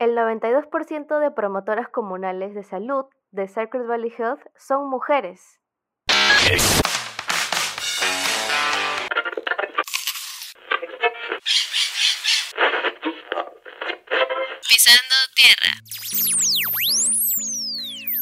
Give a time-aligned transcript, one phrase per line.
[0.00, 5.58] El 92% de promotoras comunales de salud de Cypress Valley Health son mujeres.
[14.68, 15.72] Pisando tierra.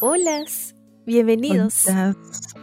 [0.00, 0.45] Hola,
[1.04, 1.88] bienvenidos.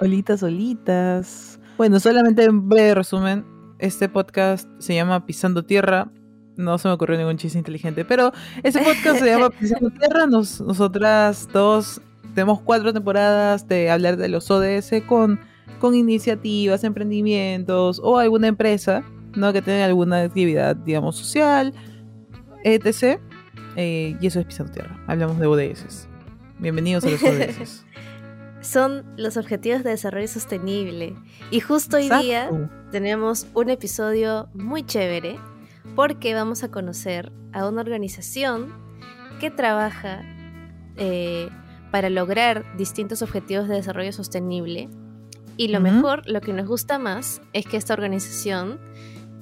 [0.02, 3.46] Olitas, olitas, Bueno, solamente en breve resumen,
[3.78, 6.12] este podcast se llama Pisando Tierra.
[6.56, 8.32] No se me ocurrió ningún chiste inteligente, pero
[8.62, 10.28] este podcast se llama Pisando Tierra.
[10.28, 12.02] nosotras dos
[12.36, 15.40] tenemos cuatro temporadas de hablar de los ODS con,
[15.80, 19.04] con iniciativas, emprendimientos o alguna empresa
[19.36, 19.54] ¿no?
[19.54, 21.74] que tenga alguna actividad, digamos, social,
[22.64, 23.20] etc.
[23.76, 25.04] Eh, y eso es Pisando Tierra.
[25.08, 26.08] Hablamos de ODS.
[26.60, 27.86] Bienvenidos a los ODS.
[28.62, 31.16] Son los Objetivos de Desarrollo Sostenible.
[31.52, 32.50] Y justo hoy día
[32.92, 35.38] tenemos un episodio muy chévere
[35.96, 38.74] porque vamos a conocer a una organización
[39.40, 40.24] que trabaja
[40.96, 41.50] eh,
[41.92, 44.90] para lograr distintos objetivos de desarrollo sostenible.
[45.58, 48.80] Y lo mejor, lo que nos gusta más, es que esta organización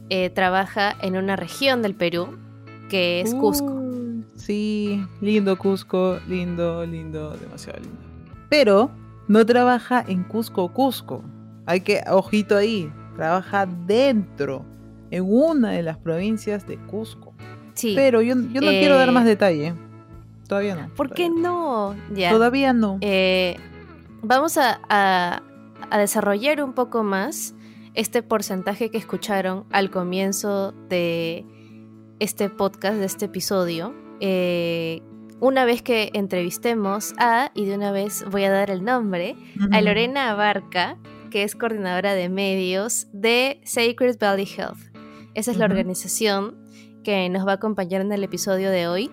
[0.09, 2.37] eh, trabaja en una región del Perú,
[2.89, 3.81] que es Cusco.
[4.35, 7.97] Sí, lindo Cusco, lindo, lindo, demasiado lindo.
[8.49, 8.91] Pero
[9.29, 11.23] no trabaja en Cusco, Cusco.
[11.65, 14.65] Hay que, ojito ahí, trabaja dentro,
[15.11, 17.33] en una de las provincias de Cusco.
[17.73, 17.93] Sí.
[17.95, 19.73] Pero yo, no quiero dar más eh, detalle.
[20.47, 20.89] Todavía no.
[20.95, 21.95] ¿Por qué no?
[22.13, 22.31] Ya.
[22.31, 22.97] Todavía no.
[23.01, 23.55] Eh,
[24.21, 25.41] vamos a, a,
[25.97, 27.53] desarrollar un poco más
[27.93, 31.45] este porcentaje que escucharon al comienzo de
[32.19, 35.01] este podcast, de este episodio, eh,
[35.39, 39.35] una vez que entrevistemos a, y de una vez voy a dar el nombre,
[39.71, 40.97] a Lorena Abarca,
[41.31, 44.90] que es coordinadora de medios de Sacred Valley Health.
[45.33, 46.57] Esa es la organización
[47.03, 49.11] que nos va a acompañar en el episodio de hoy.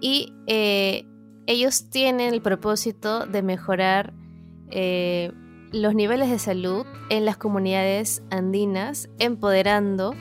[0.00, 1.06] Y eh,
[1.46, 4.12] ellos tienen el propósito de mejorar
[4.70, 5.32] eh,
[5.72, 10.14] los niveles de salud en las comunidades andinas, empoderando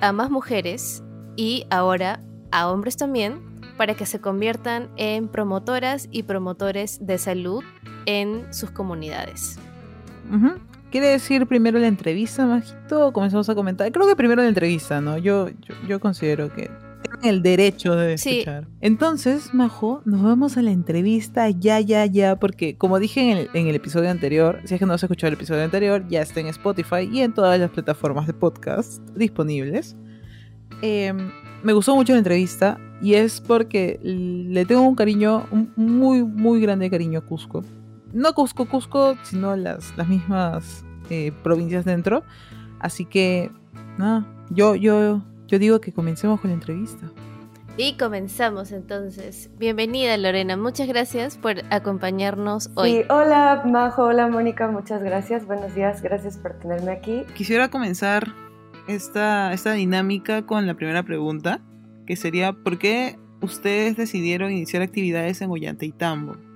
[0.00, 1.02] a más mujeres
[1.36, 7.62] y ahora a hombres también para que se conviertan en promotoras y promotores de salud
[8.06, 9.58] en sus comunidades.
[10.90, 13.12] ¿Quiere decir primero la entrevista, Majito?
[13.12, 13.92] comenzamos a comentar?
[13.92, 15.18] Creo que primero la entrevista, ¿no?
[15.18, 15.48] Yo,
[15.86, 16.70] yo, considero que
[17.02, 18.66] tienen el derecho de escuchar.
[18.80, 23.50] Entonces, Majo, nos vamos a la entrevista ya, ya, ya, porque como dije en el,
[23.52, 26.40] en el, episodio anterior, si es que no has escuchado el episodio anterior, ya está
[26.40, 29.94] en Spotify y en todas las plataformas de podcast disponibles.
[30.80, 31.12] Eh,
[31.62, 36.60] me gustó mucho la entrevista y es porque le tengo un cariño, un muy, muy
[36.60, 37.62] grande cariño a Cusco.
[38.12, 42.22] No Cusco, Cusco, sino las, las mismas eh, provincias dentro.
[42.80, 43.50] Así que,
[43.98, 47.10] nada, yo, yo, yo digo que comencemos con la entrevista.
[47.76, 49.50] Y comenzamos entonces.
[49.56, 52.90] Bienvenida Lorena, muchas gracias por acompañarnos hoy.
[52.90, 57.22] Sí, hola Majo, hola Mónica, muchas gracias, buenos días, gracias por tenerme aquí.
[57.36, 58.32] Quisiera comenzar
[58.88, 61.60] esta, esta dinámica con la primera pregunta,
[62.04, 66.47] que sería, ¿por qué ustedes decidieron iniciar actividades en Ollantaytambo?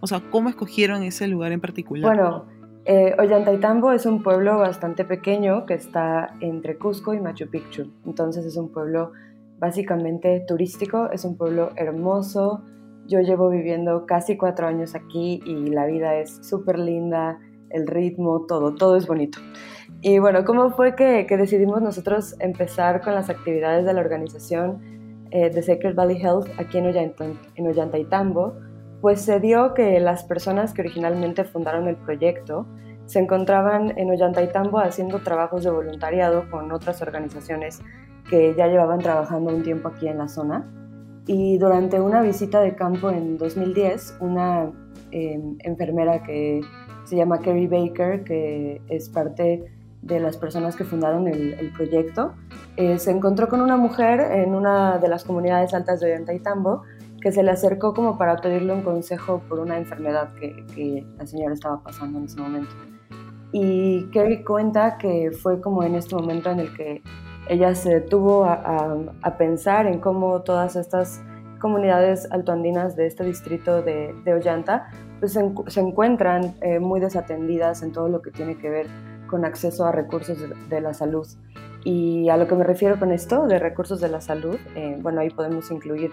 [0.00, 2.14] O sea, ¿cómo escogieron ese lugar en particular?
[2.14, 2.46] Bueno,
[2.84, 7.92] eh, Ollantaytambo es un pueblo bastante pequeño que está entre Cusco y Machu Picchu.
[8.06, 9.12] Entonces es un pueblo
[9.58, 12.62] básicamente turístico, es un pueblo hermoso.
[13.06, 17.38] Yo llevo viviendo casi cuatro años aquí y la vida es súper linda,
[17.70, 19.38] el ritmo, todo, todo es bonito.
[20.00, 24.80] Y bueno, ¿cómo fue que, decidimos nosotros empezar con las actividades de la organización
[25.30, 28.54] eh, Sacred Valley Health aquí en, en Ollantaytambo?
[29.00, 32.66] Pues se dio que las personas que originalmente fundaron el proyecto
[33.06, 37.80] se encontraban en Ollantaytambo haciendo trabajos de voluntariado con otras organizaciones
[38.28, 40.68] que ya llevaban trabajando un tiempo aquí en la zona.
[41.26, 44.70] Y durante una visita de campo en 2010, una
[45.10, 46.60] em, enfermera que
[47.04, 49.72] se llama Kerry Baker, que es parte
[50.02, 52.34] de las personas que fundaron el, proyecto,
[52.76, 56.82] eh, se encontró con una mujer en una de las comunidades altas de Ollantaytambo
[57.20, 61.54] que se le acercó como para pedirle un consejo por una enfermedad que, la señora
[61.54, 62.70] estaba pasando en ese momento.
[63.52, 67.02] Y Kerry cuenta que fue como en este momento en el que
[67.48, 71.22] ella se detuvo a, pensar en cómo todas estas
[71.60, 77.92] comunidades altoandinas de este distrito de, Ollanta pues se, se encuentran eh, muy desatendidas en
[77.92, 78.86] todo lo que tiene que ver
[79.28, 80.38] con acceso a recursos
[80.68, 81.26] de, la salud.
[81.84, 85.20] Y a lo que me refiero con esto, de recursos de la salud, eh, bueno,
[85.20, 86.10] ahí podemos incluir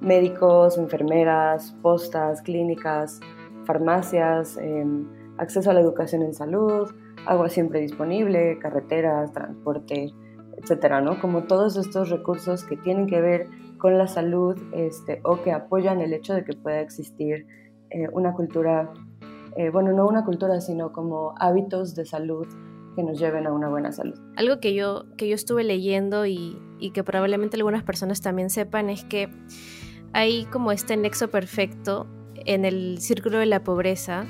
[0.00, 3.20] médicos, enfermeras, postas, clínicas,
[3.64, 5.06] farmacias, em,
[5.38, 6.90] acceso a la educación en salud,
[7.26, 10.12] agua siempre disponible, carreteras, transporte,
[10.56, 11.20] etcétera, ¿no?
[11.20, 13.46] Como todos estos recursos que tienen que ver
[13.78, 17.46] con la salud este, o que apoyan el hecho de que pueda existir
[17.90, 18.92] eh, una cultura,
[19.56, 22.46] eh, bueno, no una cultura, sino como hábitos de salud
[22.94, 24.18] que nos lleven a una buena salud.
[24.36, 28.90] Algo que yo, que yo estuve leyendo y, y que probablemente algunas personas también sepan
[28.90, 29.30] es que
[30.12, 34.26] hay como este nexo perfecto en el círculo de la pobreza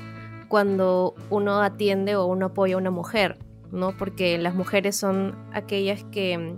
[0.47, 3.37] cuando uno atiende o uno apoya a una mujer,
[3.71, 3.97] ¿no?
[3.97, 6.57] Porque las mujeres son aquellas que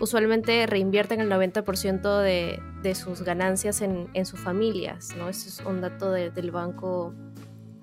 [0.00, 5.28] usualmente reinvierten el 90% de, sus ganancias en, en, sus familias, ¿no?
[5.28, 7.14] Ese es un dato del Banco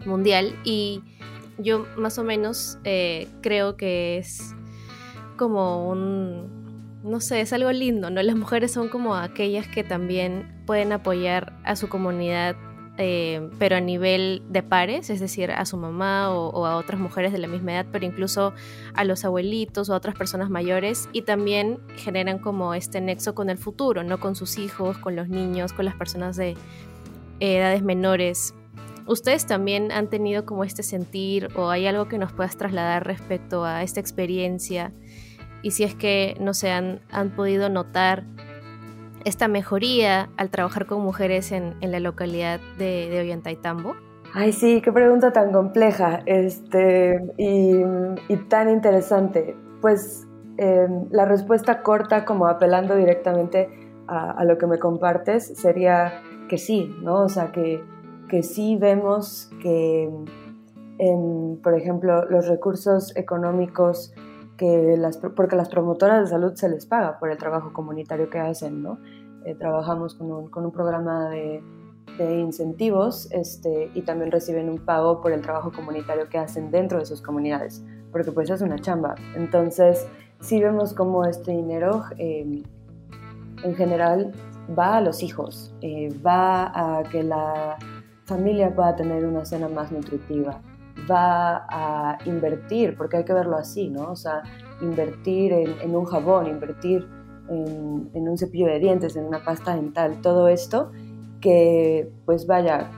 [0.05, 1.01] Mundial y
[1.57, 4.53] yo más o menos eh, creo que es
[5.37, 6.60] como un,
[7.03, 8.21] no sé, es algo lindo, ¿no?
[8.21, 12.55] Las mujeres son como aquellas que también pueden apoyar a su comunidad
[12.97, 17.31] eh, pero a nivel de pares, es decir, a su mamá o, a otras mujeres
[17.31, 18.53] de la misma edad, pero incluso
[18.93, 23.49] a los abuelitos o a otras personas mayores y también generan como este nexo con
[23.49, 24.19] el futuro, ¿no?
[24.19, 26.55] Con sus hijos, con los niños, con las personas de
[27.39, 28.53] edades menores.
[29.07, 33.63] ¿Ustedes también han tenido como este sentir o hay algo que nos puedas trasladar respecto
[33.65, 34.93] a esta experiencia?
[35.63, 38.23] Y si es que, no se han, han podido notar
[39.25, 43.95] esta mejoría al trabajar con mujeres en, la localidad de, de?
[44.33, 47.83] Ay, sí, qué pregunta tan compleja este, y,
[48.47, 49.55] tan interesante.
[49.81, 50.27] Pues
[50.57, 53.69] em, la respuesta corta, como apelando directamente
[54.07, 57.21] a, lo que me compartes, sería que sí, ¿no?
[57.21, 57.81] O sea, que,
[58.29, 60.09] que sí vemos que,
[60.97, 64.13] em, por ejemplo, los recursos económicos
[64.61, 68.37] que las, porque las promotoras de salud se les paga por el trabajo comunitario que
[68.37, 68.99] hacen, ¿no?
[69.43, 71.63] Eh, trabajamos con un, con un programa de,
[72.19, 76.99] de, incentivos este, y también reciben un pago por el trabajo comunitario que hacen dentro
[76.99, 79.15] de sus comunidades, porque pues es una chamba.
[79.35, 80.07] Entonces,
[80.41, 82.61] sí vemos cómo este dinero eh,
[83.63, 84.31] en general
[84.77, 87.77] va a los hijos, eh, va a que la
[88.25, 90.61] familia pueda tener una cena más nutritiva,
[91.09, 94.11] va a invertir, porque hay que verlo así, ¿no?
[94.11, 94.43] O sea,
[94.81, 97.07] invertir en, un jabón, invertir
[97.49, 100.91] en, un cepillo de dientes, en una pasta dental, todo esto
[101.39, 102.89] que, pues vaya,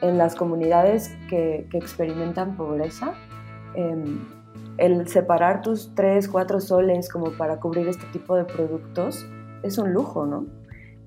[0.00, 3.12] en las comunidades que, experimentan pobreza,
[3.74, 4.20] em,
[4.78, 9.26] el separar tus tres, cuatro soles como para cubrir este tipo de productos
[9.62, 10.46] es un lujo, ¿no?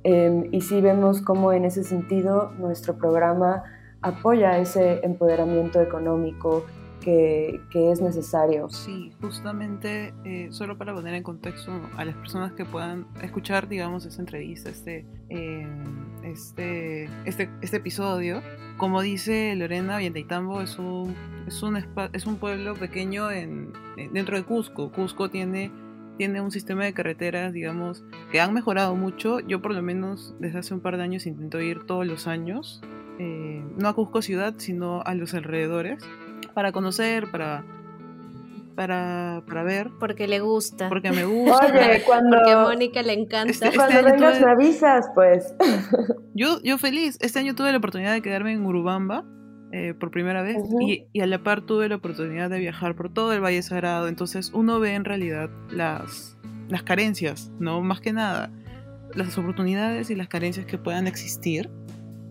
[0.03, 3.63] Em, y sí vemos cómo en ese sentido nuestro programa
[4.03, 6.65] apoya ese empoderamiento económico
[7.03, 8.69] que, es necesario.
[8.69, 14.05] Sí, justamente, eh, solo para poner en contexto a las personas que puedan escuchar, digamos,
[14.05, 15.67] esta entrevista, este, eh,
[16.23, 18.41] este, este, este episodio,
[18.77, 21.15] como dice Lorena, Vientaitambo es un,
[21.47, 21.83] es un,
[22.13, 23.73] es un pueblo pequeño en,
[24.13, 24.91] dentro de Cusco.
[24.91, 25.71] Cusco tiene
[26.15, 29.39] tiene un sistema de carreteras, digamos, que han mejorado mucho.
[29.39, 32.83] Yo por lo menos desde hace un par de años intento ir todos los años
[33.19, 36.03] eh, no a Cusco ciudad, sino a los alrededores,
[36.53, 37.63] para conocer, para,
[38.75, 39.91] para, para ver.
[39.99, 40.89] Porque le gusta.
[40.89, 41.67] Porque me gusta.
[41.67, 42.37] Oye, cuando...
[42.37, 43.51] Porque a Mónica le encanta.
[43.51, 45.55] Este, este cuando vengas me avisas, pues.
[46.35, 47.19] Yo, yo feliz.
[47.21, 49.23] Este año tuve la oportunidad de quedarme en Urubamba.
[49.75, 53.11] Eh, por primera vez y, y, a la par tuve la oportunidad de viajar por
[53.11, 56.37] todo el Valle Sagrado entonces uno ve en realidad las,
[56.69, 57.81] las carencias, ¿no?
[57.81, 58.51] Más que nada,
[59.15, 61.71] las oportunidades y las carencias que puedan existir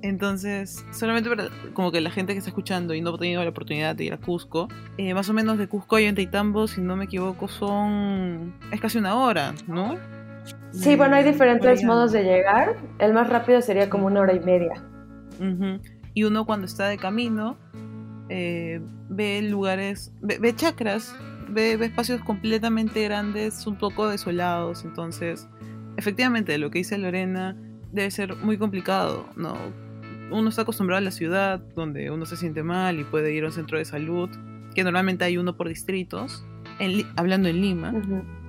[0.03, 3.51] entonces, solamente para como que la gente que está escuchando y no ha tenido la
[3.51, 4.69] oportunidad de ir a Cusco,
[4.99, 8.55] eh, más o menos de Cusco a Ollantaytambo, si no me equivoco, son.
[8.73, 9.97] es casi una hora, ¿no?
[10.73, 12.77] Sí, bueno, hay diferentes modos de llegar.
[12.99, 14.83] El más rápido sería como una hora y media.
[16.15, 17.57] Y uno cuando está de camino
[18.29, 21.15] eh, ve lugares, ve, chacras,
[21.49, 24.85] ve, ve, espacios completamente grandes, un poco desolados.
[24.85, 25.49] Entonces,
[25.97, 27.57] efectivamente, lo que dice Lorena
[27.93, 29.55] debe ser muy complicado, ¿no?
[30.33, 33.47] Uno está acostumbrado a la ciudad, donde uno se siente mal y puede ir a
[33.47, 34.31] un centro de salud,
[34.75, 36.45] que normalmente hay uno por distritos,
[37.17, 37.95] hablando en Lima,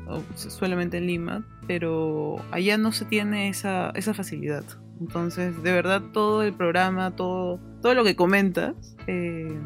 [0.08, 4.64] o solamente en Lima, pero allá no se tiene esa, esa facilidad.
[5.00, 9.60] Entonces, de verdad, todo el programa, todo, todo lo que comentas, eh,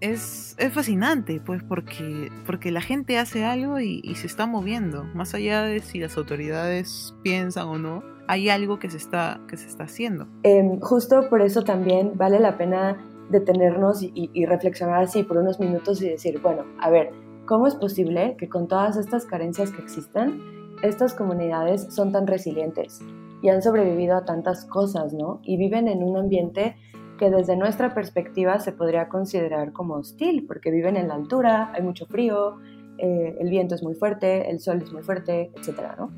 [0.00, 5.04] es, es, fascinante, pues, porque, porque la gente hace algo y, y, se está moviendo,
[5.14, 8.02] más allá de si las autoridades piensan o no
[8.32, 10.26] hay algo que se está, que se está haciendo.
[10.42, 12.96] Em, justo por eso también vale la pena
[13.28, 17.10] detenernos y, reflexionar así por unos minutos y decir, bueno, a ver,
[17.44, 20.40] ¿cómo es posible que con todas estas carencias que existen,
[20.82, 23.00] estas comunidades son tan resilientes
[23.42, 25.40] y han sobrevivido a tantas cosas, ¿no?
[25.42, 26.76] Y viven en un ambiente
[27.18, 31.82] que desde nuestra perspectiva se podría considerar como hostil, porque viven en la altura, hay
[31.82, 32.56] mucho frío,
[32.96, 36.10] eh, el viento es muy fuerte, el sol es muy fuerte, etcétera, ¿no?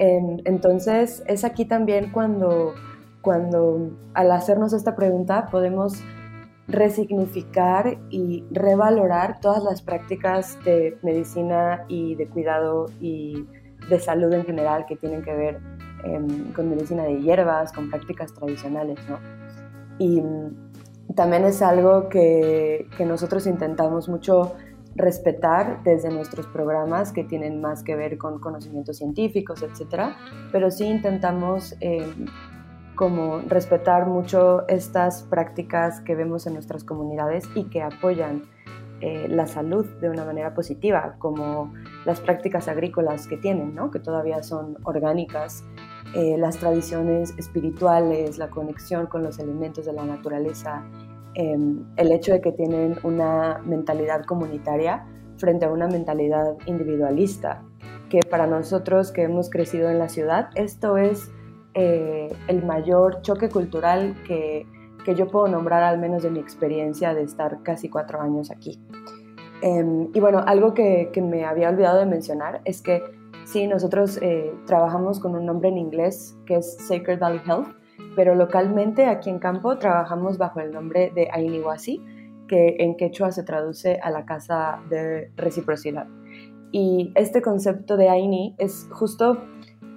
[0.00, 2.74] Entonces es aquí también cuando,
[3.20, 6.02] cuando al hacernos esta pregunta podemos
[6.68, 13.46] resignificar y revalorar todas las prácticas de medicina y de cuidado y
[13.90, 15.60] de salud en general que tienen que ver
[16.04, 19.18] em, con medicina de hierbas, con prácticas tradicionales, ¿no?
[19.98, 24.54] Y mm, también es algo que, que nosotros intentamos mucho
[24.94, 30.16] respetar desde nuestros programas que tienen más que ver con conocimientos científicos, etcétera,
[30.52, 32.26] pero sí intentamos em,
[32.96, 38.42] como respetar mucho estas prácticas que vemos en nuestras comunidades y que apoyan
[39.00, 41.72] eh, la salud de una manera positiva, como
[42.04, 43.90] las prácticas agrícolas que tienen, ¿no?
[43.90, 45.64] que todavía son orgánicas,
[46.14, 50.84] eh, las tradiciones espirituales, la conexión con los elementos de la naturaleza,
[51.34, 55.06] em, el hecho de que tienen una mentalidad comunitaria
[55.36, 57.62] frente a una mentalidad individualista,
[58.08, 61.30] que para nosotros que hemos crecido en la ciudad, esto es
[61.74, 64.66] eh, el mayor choque cultural que,
[65.04, 68.78] que, yo puedo nombrar, al menos de mi experiencia de estar casi cuatro años aquí.
[69.62, 73.02] Em, y bueno, algo que, que, me había olvidado de mencionar es que
[73.44, 77.68] sí, nosotros eh, trabajamos con un nombre en inglés que es Sacred Valley Health,
[78.16, 82.02] pero localmente aquí en campo trabajamos bajo el nombre de Ainiwasi,
[82.48, 86.06] que en quechua se traduce a la casa de reciprocidad.
[86.72, 89.38] Y este concepto de Aini es justo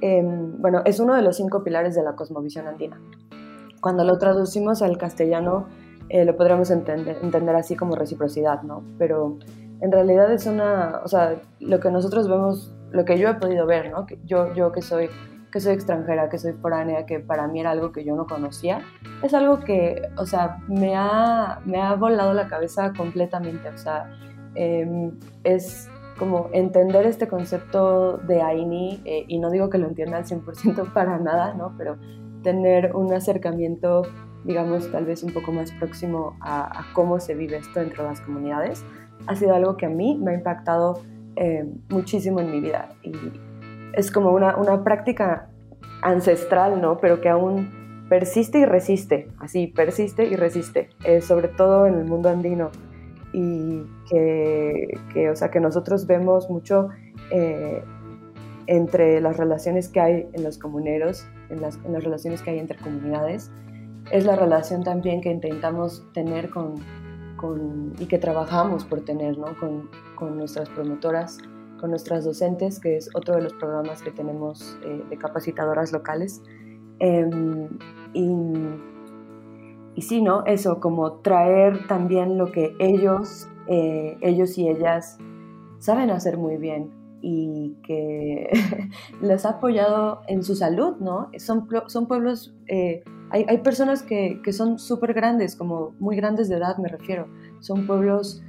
[0.05, 2.99] Em, bueno, es uno de los cinco pilares de la cosmovisión andina.
[3.79, 5.67] Cuando lo traducimos al castellano,
[6.09, 8.83] eh, lo podríamos entender, entender así como reciprocidad, ¿no?
[8.97, 9.37] Pero
[9.79, 13.65] en realidad es una, o sea, lo que nosotros vemos, lo que yo he podido
[13.65, 14.05] ver, ¿no?
[14.25, 15.07] Yo, yo que soy
[15.53, 18.81] que soy extranjera, que soy foránea, que para mí era algo que yo no conocía,
[19.21, 24.09] es algo que, o sea, me ha, me ha volado la cabeza completamente, o sea,
[24.55, 25.11] em,
[25.43, 30.25] es como entender este concepto de Aini, eh, y no digo que lo entienda al
[30.25, 31.75] 100% para nada, ¿no?
[31.77, 31.97] pero
[32.41, 34.01] tener un acercamiento,
[34.45, 38.83] digamos, tal vez un poco más próximo a, cómo se vive esto entre las comunidades,
[39.27, 40.99] ha sido algo que a mí me ha impactado
[41.35, 42.89] eh, muchísimo en mi vida.
[43.93, 45.49] Es como una, una práctica
[46.01, 46.97] ancestral, ¿no?
[46.97, 52.05] Pero que aún persiste y resiste, así, persiste y resiste, eh, sobre todo en el
[52.05, 52.69] mundo andino
[53.33, 56.89] y que, o sea, que nosotros vemos mucho
[57.31, 57.83] eh,
[58.67, 63.51] entre las relaciones que hay en los comuneros, en las, relaciones que hay entre comunidades,
[64.11, 66.75] es la relación también que intentamos tener con,
[67.37, 69.57] con y que trabajamos por tener ¿no?
[69.59, 71.39] con, con, nuestras promotoras,
[71.83, 76.41] con nuestras docentes, que es otro de los programas que tenemos eh, de capacitadoras locales.
[76.99, 77.67] Em,
[78.13, 78.31] y
[79.95, 80.45] y sí, ¿no?
[80.45, 85.17] Eso, como traer también lo que ellos, eh, ellos y ellas
[85.79, 88.49] saben hacer muy bien y que
[89.21, 91.29] les ha apoyado en su salud, ¿no?
[91.37, 96.49] Son, son pueblos, eh, hay, hay, personas que, que son súper grandes, como muy grandes
[96.49, 97.27] de edad me refiero,
[97.59, 98.41] son pueblos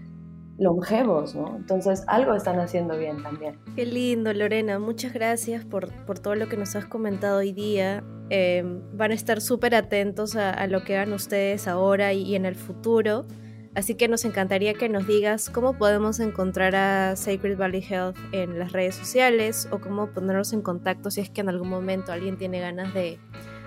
[0.59, 1.57] longevos, ¿no?
[1.57, 3.59] Entonces algo están haciendo bien también.
[3.75, 4.79] Qué lindo, Lorena.
[4.79, 8.05] Muchas gracias por, por todo lo que nos has comentado hoy día.
[8.31, 12.55] Em, van a estar súper atentos a, lo que hagan ustedes ahora y, en el
[12.55, 13.27] futuro.
[13.75, 18.59] Así que nos encantaría que nos digas cómo podemos encontrar a Sacred Valley Health en
[18.59, 22.39] las redes sociales o cómo ponernos en contacto si es que en algún momento alguien
[22.39, 23.19] tiene ganas de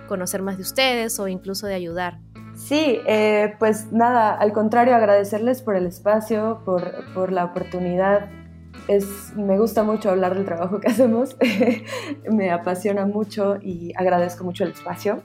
[0.08, 2.20] conocer más de ustedes o incluso de ayudar.
[2.58, 8.30] Sí, eh, pues nada, al contrario, agradecerles por el espacio, por, por la oportunidad.
[8.88, 11.38] Es, me gusta mucho hablar del trabajo que hacemos,
[12.30, 15.22] me apasiona mucho y agradezco mucho el espacio.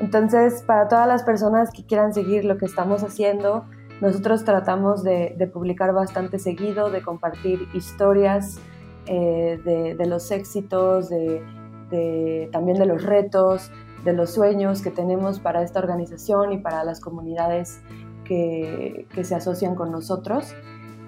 [0.00, 3.66] Entonces, para todas las personas que quieran seguir lo que estamos haciendo,
[4.00, 8.60] nosotros tratamos de, de publicar bastante seguido, de compartir historias
[9.06, 13.72] eh, de, de, los éxitos, de, también de los retos,
[14.04, 17.80] de los sueños que tenemos para esta organización y para las comunidades
[18.24, 20.54] que, se asocian con nosotros.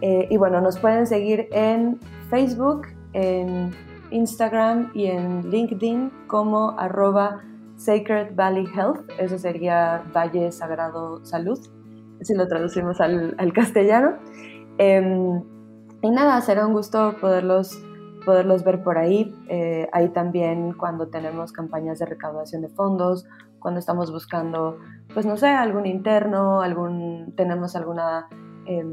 [0.01, 1.99] Eh, y bueno, nos pueden seguir en
[2.29, 3.73] Facebook, en
[4.11, 7.41] Instagram y en LinkedIn como arroba
[7.77, 11.59] Sacred Valley Health, eso sería Valle Sagrado Salud,
[12.21, 14.15] si lo traducimos al, castellano.
[14.79, 15.43] Em,
[16.03, 17.83] y nada, será un gusto poderlos
[18.25, 19.35] poderlos ver por ahí.
[19.49, 23.27] Eh, ahí también cuando tenemos campañas de recaudación de fondos,
[23.59, 24.79] cuando estamos buscando,
[25.13, 28.29] pues no sé, algún interno, algún, tenemos alguna,
[28.67, 28.85] eh,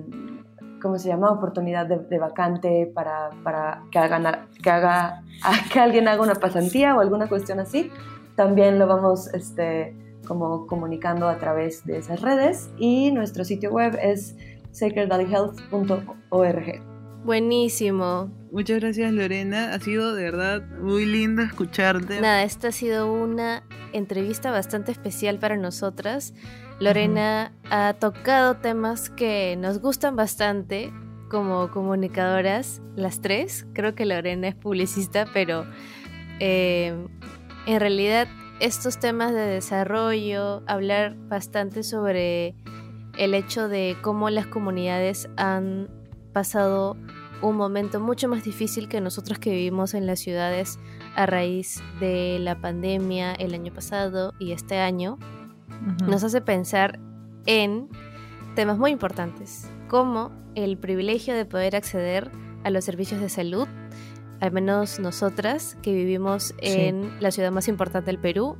[0.81, 5.23] ¿cómo se llama?, oportunidad de, vacante para, para, que, hagan, que, haga,
[5.73, 7.91] que alguien haga una pasantía o alguna cuestión así.
[8.35, 9.93] También lo vamos este,
[10.25, 14.37] como comunicando a través de esas redes y nuestro sitio web es
[14.71, 16.81] sacredvalleyhealth.org.
[17.25, 18.40] Buenísimo.
[18.51, 22.19] Muchas gracias Lorena, ha sido de verdad muy lindo escucharte.
[22.19, 26.33] Nada, esta ha sido una entrevista bastante especial para nosotras.
[26.81, 30.91] Lorena ha tocado temas que nos gustan bastante
[31.29, 33.65] como comunicadoras, las tres.
[33.73, 35.65] Creo que Lorena es publicista, pero
[36.41, 36.93] eh,
[37.67, 38.27] en realidad
[38.59, 42.55] estos temas de desarrollo, hablar bastante sobre
[43.17, 45.89] el hecho de cómo las comunidades han
[46.33, 46.97] pasado
[47.41, 50.79] un momento mucho más difícil que nosotros que vivimos en las ciudades
[51.15, 55.17] a raíz de la pandemia el año pasado y este año,
[56.07, 56.99] nos hace pensar
[57.45, 57.89] en
[58.55, 62.31] temas muy importantes, como el privilegio de poder acceder
[62.63, 63.67] a los servicios de salud,
[64.39, 68.57] al menos nosotras que vivimos en la ciudad más importante del Perú,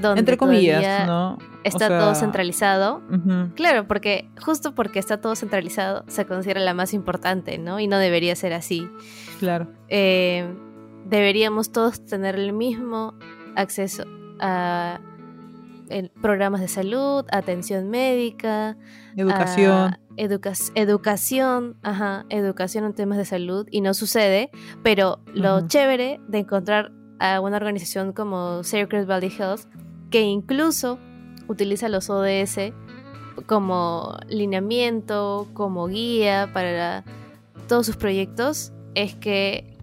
[0.00, 1.38] donde entre comillas, ¿no?
[1.64, 3.02] Está todo centralizado.
[3.54, 7.80] Claro, porque justo porque está todo centralizado se considera la más importante, ¿no?
[7.80, 8.88] Y no debería ser así.
[9.38, 9.68] Claro.
[9.88, 10.52] Eh,
[11.06, 13.14] deberíamos todos tener el mismo
[13.54, 14.04] acceso
[14.40, 15.00] a
[16.20, 18.76] programas de salud, atención médica,
[19.16, 24.50] educación, educación, ajá, educación en temas de salud y no sucede,
[24.82, 29.62] pero lo chévere de encontrar a una organización como Sacred Valley Health
[30.10, 30.98] que incluso
[31.46, 32.72] utiliza los ODS
[33.46, 37.04] como lineamiento, como guía para
[37.68, 39.76] todos sus proyectos, es que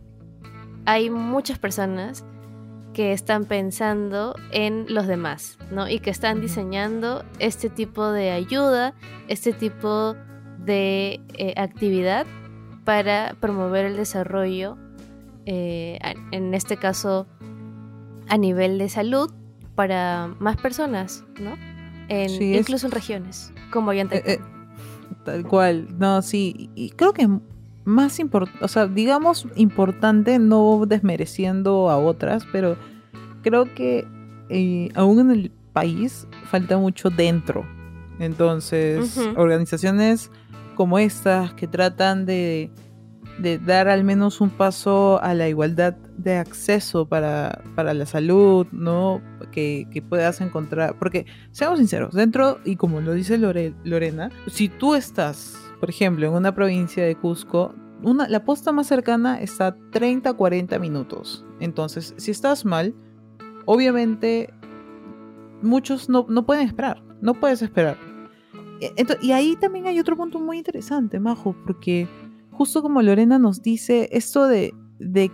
[0.86, 2.26] hay muchas personas
[2.94, 5.88] que están pensando en los demás, ¿no?
[5.88, 8.94] Y que están diseñando este tipo de ayuda,
[9.30, 10.16] este tipo
[10.58, 12.28] de eh, actividad
[12.84, 14.78] para promover el desarrollo,
[15.52, 16.00] eh,
[16.32, 17.28] en este caso
[18.28, 19.32] a nivel de salud,
[19.80, 21.56] para más personas, ¿no?
[22.10, 24.40] incluso en regiones, como ya eh, eh,
[25.24, 27.30] Tal cual, no, sí, y creo que
[27.86, 32.76] más importante, o sea, digamos importante, no desmereciendo a otras, pero
[33.42, 34.06] creo que
[34.50, 37.66] eh, aún en el país falta mucho dentro.
[38.20, 40.30] Entonces, organizaciones
[40.76, 42.70] como estas que tratan de
[43.42, 49.22] de dar al menos un paso a la igualdad de acceso para, la salud, ¿no?
[49.52, 55.58] Que, puedas encontrar, porque seamos sinceros, dentro, y como lo dice Lorena, si tú estás,
[55.80, 60.34] por ejemplo, en una provincia de Cusco, una, la posta más cercana está a 30,
[60.34, 61.46] 40 minutos.
[61.60, 62.96] Entonces, si estás mal,
[63.66, 64.54] obviamente
[65.62, 67.98] muchos no, no pueden esperar, no puedes esperar.
[68.82, 72.08] E, y ahí también hay otro punto muy interesante, Majo, porque
[72.60, 74.74] justo como Lorena nos dice, esto de,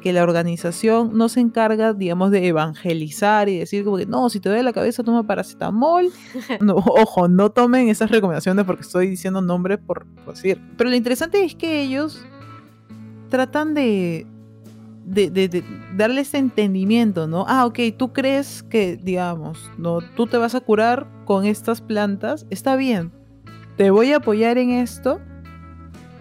[0.04, 4.40] que la organización no se encarga, digamos, de evangelizar y decir como que no, si
[4.40, 6.12] te duele la cabeza toma paracetamol.
[6.62, 10.62] No, ojo, no tomen esas recomendaciones porque estoy diciendo nombres por, decir.
[10.78, 12.24] Pero lo interesante es que ellos
[13.30, 14.28] tratan de,
[15.04, 15.64] de, de,
[15.98, 17.46] darle ese entendimiento, ¿no?
[17.48, 22.46] Ah, ok, tú crees que, digamos, no, tú te vas a curar con estas plantas,
[22.52, 23.12] está bien,
[23.78, 25.20] te voy a apoyar en esto,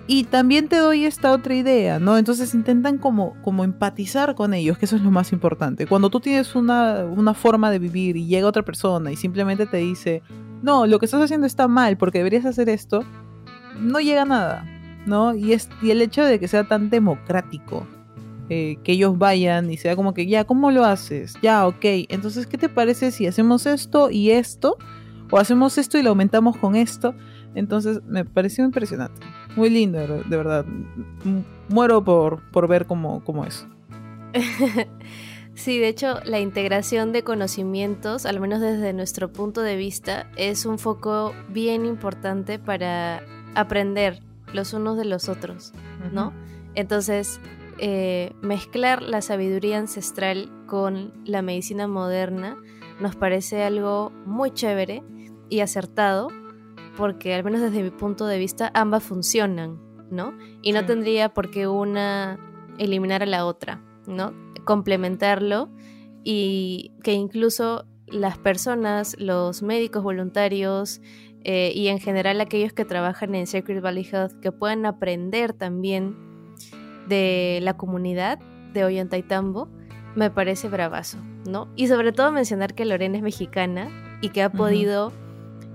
[0.06, 2.18] y también te doy esta otra idea, ¿no?
[2.18, 5.86] Entonces intentan como, como empatizar con ellos, que eso es lo más importante.
[5.86, 10.22] Cuando tú tienes una, forma de vivir y llega otra persona y simplemente te dice,
[10.62, 13.02] no, lo que estás haciendo está mal porque deberías hacer esto,
[13.80, 14.66] no llega nada,
[15.06, 15.34] ¿no?
[15.34, 15.56] Y
[15.90, 17.86] el hecho de que sea tan democrático,
[18.50, 21.34] eh, que ellos vayan y sea como que, ya, ¿cómo lo haces?
[21.40, 24.76] Ya, ok, entonces, ¿qué te parece si hacemos esto y esto?
[25.30, 27.14] O hacemos esto y lo aumentamos con esto.
[27.54, 29.22] Entonces, me pareció impresionante.
[29.56, 30.64] Muy lindo, de verdad.
[31.68, 33.66] Muero por, por ver cómo, cómo es.
[35.54, 40.66] Sí, de hecho, la integración de conocimientos, al menos desde nuestro punto de vista, es
[40.66, 43.22] un foco bien importante para
[43.54, 44.20] aprender
[44.52, 45.72] los unos de los otros,
[46.12, 46.32] ¿no?
[46.74, 47.40] Entonces,
[47.78, 52.56] eh, mezclar la sabiduría ancestral con la medicina moderna
[53.00, 55.02] nos parece algo muy chévere
[55.48, 56.28] y acertado
[56.96, 59.80] porque al menos desde mi punto de vista ambas funcionan,
[60.10, 60.36] ¿no?
[60.62, 62.38] Y no tendría por qué una
[62.78, 64.32] eliminar a la otra, ¿no?
[64.64, 65.70] Complementarlo
[66.22, 71.00] y que incluso las personas, los médicos voluntarios
[71.42, 76.16] eh, y en general aquellos que trabajan en Sacred Valley Health que puedan aprender también
[77.08, 78.38] de la comunidad
[78.72, 79.68] de Ollantaytambo,
[80.14, 81.68] me parece bravazo, ¿no?
[81.76, 85.12] Y sobre todo mencionar que Lorena es mexicana y que ha podido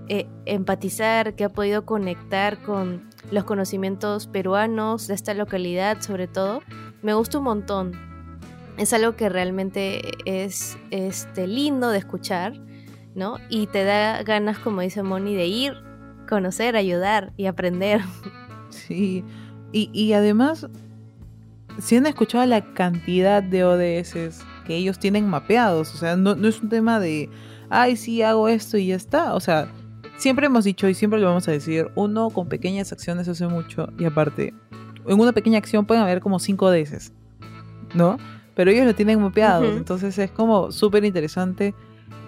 [0.10, 6.62] eh, empatizar, que ha podido conectar con los conocimientos peruanos de esta localidad sobre todo,
[7.04, 7.91] me gusta un montón.
[8.78, 12.54] Es algo que realmente es este, lindo de escuchar,
[13.13, 13.38] ¿no?
[13.50, 15.74] Y te da ganas, como dice Moni, de ir,
[16.28, 18.02] conocer, ayudar y aprender.
[18.72, 19.24] Sí,
[19.72, 20.67] Y, además,
[21.80, 26.48] si han escuchado la cantidad de ODS que ellos tienen mapeados, o sea, no, no
[26.48, 27.30] es un tema de,
[27.72, 29.72] ay, sí, hago esto y ya está, o sea,
[30.19, 33.88] siempre hemos dicho y siempre lo vamos a decir, uno con pequeñas acciones hace mucho
[33.97, 34.53] y aparte,
[35.08, 37.13] en una pequeña acción pueden haber como 5 ODS,
[37.95, 38.17] ¿no?
[38.53, 41.73] Pero ellos lo tienen mapeados, entonces es como súper interesante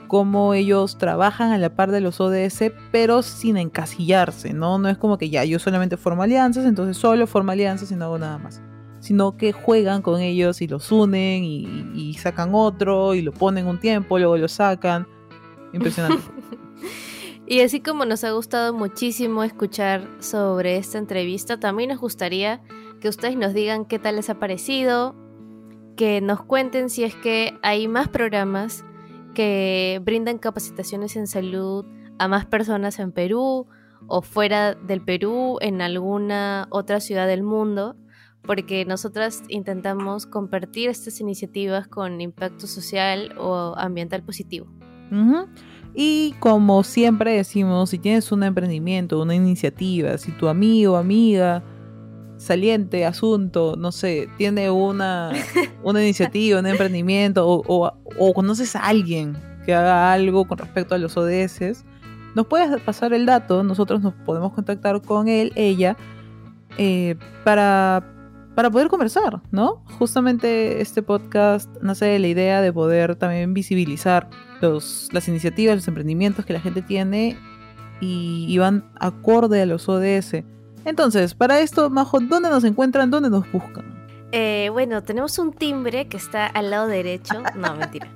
[0.07, 4.77] cómo ellos trabajan a la par de los ODS, pero sin encasillarse, ¿no?
[4.77, 8.05] No es como que ya yo solamente formo alianzas, entonces solo formo alianzas y no
[8.05, 8.61] hago nada más.
[8.99, 13.79] Sino que juegan con ellos y los unen y, sacan otro y lo ponen un
[13.79, 15.07] tiempo, luego lo sacan.
[15.73, 16.21] Impresionante.
[17.51, 22.61] y así como nos ha gustado muchísimo escuchar sobre esta entrevista, también nos gustaría
[23.01, 25.17] que ustedes nos digan qué tal les ha parecido,
[25.97, 28.85] que nos cuenten si es que hay más programas
[29.33, 31.85] que brindan capacitaciones en salud
[32.19, 33.67] a más personas en Perú
[34.07, 37.97] o fuera del Perú, en alguna otra ciudad del mundo,
[38.43, 44.67] porque nosotras intentamos compartir estas iniciativas con impacto social o ambiental positivo.
[45.93, 51.63] Y como siempre decimos, si tienes un emprendimiento, una iniciativa, si tu amigo amiga
[52.37, 55.31] saliente asunto, no sé, tiene una,
[55.83, 60.97] una iniciativa, un emprendimiento o, o, conoces a alguien que haga algo con respecto a
[60.97, 61.85] los ODS,
[62.33, 65.97] nos puedes pasar el dato, nosotros nos podemos contactar con él, ella,
[66.79, 68.03] eh, para,
[68.55, 69.83] para poder conversar, ¿no?
[69.99, 74.29] Justamente este podcast nace de la idea de poder también visibilizar
[74.61, 77.37] los, las iniciativas, los emprendimientos que la gente tiene
[77.99, 80.43] y, y van acorde a los ODS.
[80.85, 83.11] Entonces, para esto, Majo, ¿dónde nos encuentran?
[83.11, 84.01] ¿Dónde nos buscan?
[84.31, 87.43] Eh, bueno, tenemos un timbre que está al lado derecho.
[87.55, 88.07] No, mentira.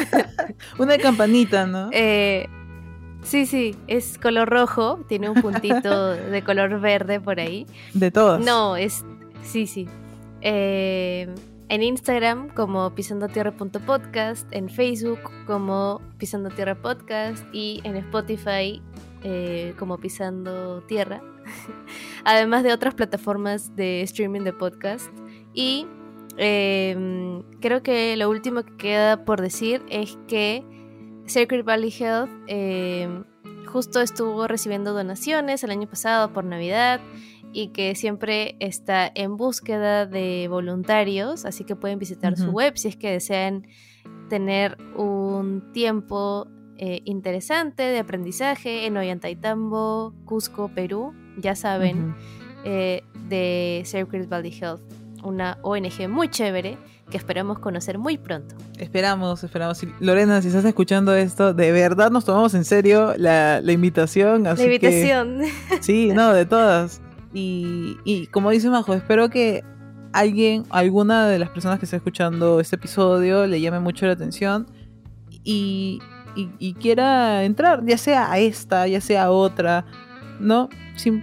[0.78, 1.90] Una campanita, ¿no?
[1.92, 2.48] Eh,
[3.22, 7.66] sí, sí, es color rojo, tiene un puntito de color verde por ahí.
[7.94, 8.44] ¿De todos?
[8.44, 9.04] No, es.
[9.42, 9.88] Sí, sí.
[10.40, 11.34] Eh,
[11.68, 18.82] en Instagram como pisandotierra.podcast, en Facebook como Pisando Tierra Podcast y en Spotify
[19.78, 21.20] como Pisando Tierra.
[22.24, 25.10] Además de otras plataformas de streaming de podcast.
[25.54, 25.86] Y
[26.36, 30.64] em, creo que lo último que queda por decir es que
[31.26, 33.24] Sacred Valley Health em,
[33.66, 37.00] justo estuvo recibiendo donaciones el año pasado por Navidad
[37.52, 42.88] y que siempre está en búsqueda de voluntarios, así que pueden visitar su web si
[42.88, 43.66] es que desean
[44.28, 52.14] tener un tiempo eh, interesante de aprendizaje en Ollantaytambo, Cusco, Perú, ya saben,
[52.64, 54.82] eh, de Sacred Valley Health,
[55.24, 56.78] una ONG muy chévere
[57.10, 58.54] que esperamos conocer muy pronto.
[58.78, 59.80] Esperamos, esperamos.
[59.98, 64.44] Lorena, si estás escuchando esto, de verdad nos tomamos en serio la, invitación.
[64.44, 65.40] la invitación.
[65.80, 67.00] sí, no, de todas.
[67.32, 69.62] Y, como dice Majo, espero que
[70.12, 74.66] alguien, alguna de las personas que está escuchando este episodio le llame mucho la atención
[75.44, 76.00] y,
[76.34, 79.84] y, quiera entrar, ya sea a esta, ya sea a otra,
[80.40, 80.68] ¿no?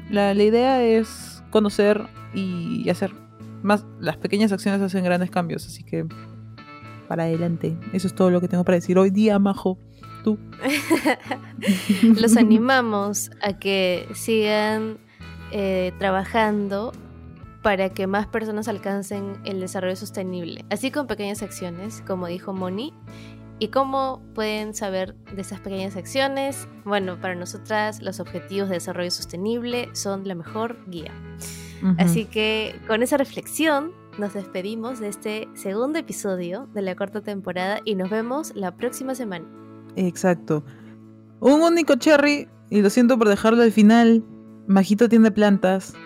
[0.10, 3.12] la, idea es conocer y hacer
[3.64, 3.86] más.
[4.00, 6.06] Las pequeñas acciones hacen grandes cambios, así que
[7.08, 7.78] para adelante.
[7.94, 9.78] Eso es todo lo que tengo para decir hoy día, Majo.
[10.24, 10.40] Tú.
[12.20, 14.98] Los animamos a que sigan
[15.58, 16.92] eh, trabajando
[17.64, 22.94] para que más personas alcancen el desarrollo sostenible, así con pequeñas acciones, como dijo Moni,
[23.58, 26.68] ¿Y cómo pueden saber de esas pequeñas acciones?
[26.84, 31.14] Bueno, para nosotras los objetivos de desarrollo sostenible son la mejor guía.
[31.98, 37.80] Así que con esa reflexión nos despedimos de este segundo episodio de la cuarta temporada
[37.86, 39.46] y nos vemos la próxima semana.
[39.96, 40.66] Exacto.
[41.40, 44.22] Un único cherry, y lo siento por dejarlo al final.
[44.68, 45.94] Majito tiene plantas.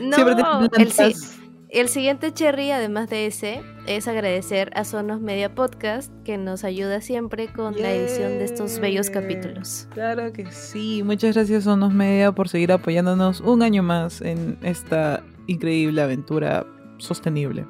[0.00, 1.40] No, Siempre tiene plantas.
[1.72, 7.00] El siguiente cherry, además de ese, es agradecer a Sonos Media Podcast, que nos ayuda
[7.00, 9.86] siempre con la edición de estos bellos capítulos.
[9.92, 11.02] Claro que sí.
[11.04, 16.66] Muchas gracias, Sonos Media, por seguir apoyándonos un año más en esta increíble aventura
[16.98, 17.64] sostenible.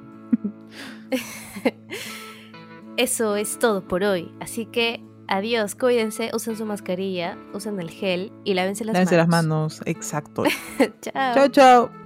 [2.97, 4.33] Eso es todo por hoy.
[4.41, 9.29] Así que adiós, cuídense, usen su mascarilla, usen el gel y lávense las lávense manos.
[9.29, 10.43] las manos, exacto.
[11.01, 11.35] chao.
[11.35, 12.00] Chao, chao.